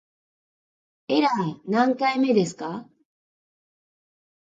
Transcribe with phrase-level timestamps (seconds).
[1.09, 2.89] エラー何回目ですか